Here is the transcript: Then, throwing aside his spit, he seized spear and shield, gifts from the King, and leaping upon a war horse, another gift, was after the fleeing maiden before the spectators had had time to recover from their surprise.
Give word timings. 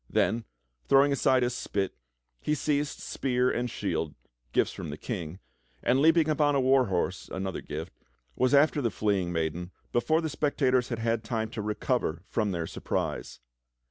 Then, 0.09 0.45
throwing 0.87 1.11
aside 1.11 1.43
his 1.43 1.53
spit, 1.55 1.93
he 2.41 2.55
seized 2.55 2.97
spear 3.01 3.51
and 3.51 3.69
shield, 3.69 4.15
gifts 4.51 4.71
from 4.73 4.89
the 4.89 4.97
King, 4.97 5.37
and 5.83 5.99
leaping 6.01 6.27
upon 6.27 6.55
a 6.55 6.59
war 6.59 6.87
horse, 6.87 7.29
another 7.31 7.61
gift, 7.61 7.93
was 8.35 8.55
after 8.55 8.81
the 8.81 8.89
fleeing 8.89 9.31
maiden 9.31 9.69
before 9.93 10.19
the 10.19 10.27
spectators 10.27 10.89
had 10.89 10.97
had 10.97 11.23
time 11.23 11.51
to 11.51 11.61
recover 11.61 12.23
from 12.25 12.49
their 12.51 12.65
surprise. 12.65 13.41